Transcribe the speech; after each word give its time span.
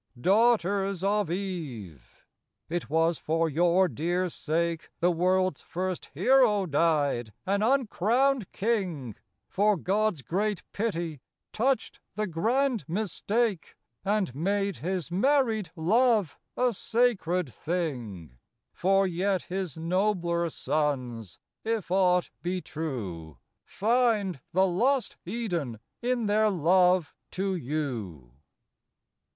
Daughters 0.19 1.03
of 1.03 1.29
Eve! 1.29 2.25
it 2.69 2.89
was 2.89 3.19
for 3.19 3.47
your 3.47 3.87
dear 3.87 4.29
sake 4.29 4.89
The 4.99 5.11
world's 5.11 5.61
first 5.61 6.09
hero 6.15 6.65
died 6.65 7.33
an 7.45 7.61
uncrowned 7.61 8.51
king; 8.51 9.13
For 9.47 9.77
God's 9.77 10.23
great 10.23 10.63
pity 10.73 11.21
touched 11.53 11.99
the 12.15 12.25
grand 12.25 12.83
mistake, 12.89 13.75
And 14.03 14.33
made 14.33 14.77
his 14.77 15.11
married 15.11 15.69
love 15.75 16.39
a 16.57 16.73
sacred 16.73 17.53
thing: 17.53 18.39
For 18.73 19.05
yet 19.05 19.43
his 19.43 19.77
nobler 19.77 20.49
sons, 20.49 21.37
if 21.63 21.91
aught 21.91 22.31
be 22.41 22.59
true, 22.59 23.37
Find 23.65 24.39
the 24.51 24.65
lost 24.65 25.17
Eden 25.25 25.79
in 26.01 26.25
their 26.25 26.49
love 26.49 27.13
to 27.33 27.53
you. 27.55 28.31